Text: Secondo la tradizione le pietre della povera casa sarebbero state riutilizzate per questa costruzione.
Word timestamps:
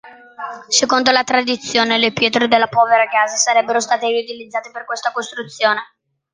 Secondo 0.67 1.11
la 1.11 1.23
tradizione 1.23 1.99
le 1.99 2.11
pietre 2.11 2.47
della 2.47 2.65
povera 2.65 3.07
casa 3.07 3.35
sarebbero 3.35 3.79
state 3.79 4.07
riutilizzate 4.07 4.71
per 4.71 4.83
questa 4.83 5.11
costruzione. 5.11 5.79